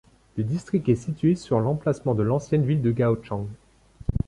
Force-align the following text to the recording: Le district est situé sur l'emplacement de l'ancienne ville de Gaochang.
Le 0.35 0.43
district 0.43 0.89
est 0.89 0.95
situé 0.95 1.35
sur 1.35 1.59
l'emplacement 1.59 2.15
de 2.15 2.23
l'ancienne 2.23 2.65
ville 2.65 2.81
de 2.81 2.89
Gaochang. 2.89 3.45